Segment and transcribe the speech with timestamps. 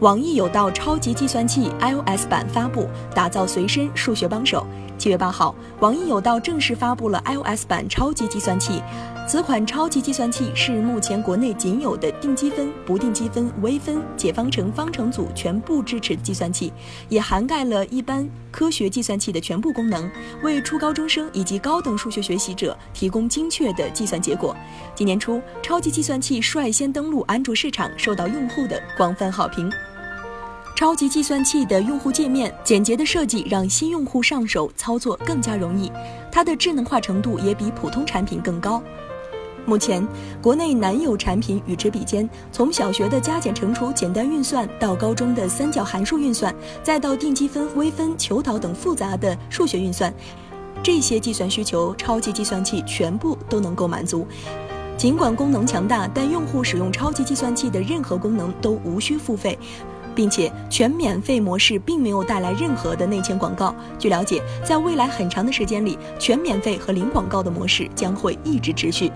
[0.00, 4.66] 网易有道超级计算器 iOS 版发布，打造随身数学帮手。
[4.98, 8.82] 七月八号，网易有道正式发布了 iOS 版超级计算器。
[9.26, 16.72] 此款超级计算器是目前国内仅有的定积分、不定积分、微分、解方程、方程组全部支持计算器，
[17.08, 20.10] 也涵盖了一般科学计算器的全部功能，
[20.42, 24.54] 为初高中生以及高等数学学习者提供精确的计算结果。
[24.94, 29.70] 今年初，超级计算器率先登陆安卓市场，受到用户的广泛好评。
[30.74, 35.90] 超级计算器的用户界面简洁的设计，让新用户上手操作更加容易。
[36.32, 38.82] 它的智能化程度也比普通产品更高。
[39.64, 40.04] 目前，
[40.42, 42.28] 国内难有产品与之比肩。
[42.50, 50.12] 从小学的加减乘除简单运算，到高中的三角函数运算，再到定积分、微分、求导等复杂的数学运算，
[50.82, 54.26] 这些计算需求，超级计算器全部都能够满足。
[54.96, 59.58] 尽管功能强大，但用户使用超级计算器的任何功能都无需付费。
[60.14, 63.74] 并且全免费模式并没有带来任何的内嵌广告。
[63.98, 69.10] 据了解，在未来很长的时间里，全免费和零广告的模式将会一直持续。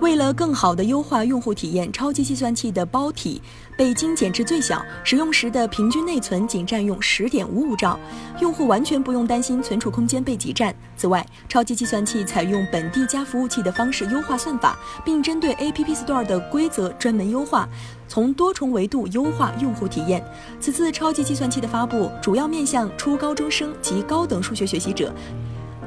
[0.00, 3.40] 为了更好地优化用户体验，超级计算器的包体
[3.78, 7.98] 被精简至最小，使用时的平均内存仅占用十点五五兆，
[8.40, 10.74] 用户完全不用担心存储空间被挤占。
[10.96, 17.66] 此外，超级计算器采用本地加服务器的方式优化算法，并针对 App Store 的规则专门优化，
[18.06, 20.22] 从多重维度优化用户体验。
[20.60, 25.12] 此次超级计算器的发布主要面向初高中生及高等数学学习者。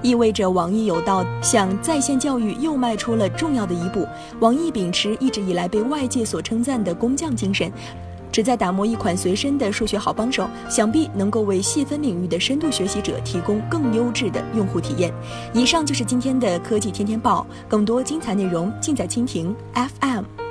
[0.01, 4.07] 意味着网易有道向在线教育又迈出了重要的一步。
[4.39, 7.71] 网易秉持一直以来被外界所称赞的工匠精神，
[8.31, 15.13] 旨在打磨一款随身的数学好帮手，想必能够为细分领域的深度学习者提供更优质的用户体验。
[15.53, 20.48] 以上就是今天的科技天天报，更多精彩内容尽在蜻蜓 FM。